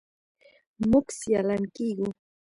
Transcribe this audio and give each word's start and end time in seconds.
موږ 0.89 1.05
سیالان 1.19 1.63
کیږو. 1.75 2.07